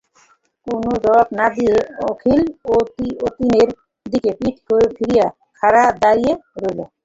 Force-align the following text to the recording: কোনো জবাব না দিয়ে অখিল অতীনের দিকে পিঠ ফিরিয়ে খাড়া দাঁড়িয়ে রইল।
কোনো 0.67 0.91
জবাব 1.03 1.27
না 1.39 1.45
দিয়ে 1.55 1.75
অখিল 2.09 2.41
অতীনের 3.25 3.69
দিকে 4.05 4.31
পিঠ 4.39 4.55
ফিরিয়ে 4.95 5.25
খাড়া 5.61 5.83
দাঁড়িয়ে 6.01 6.33
রইল। 6.61 6.79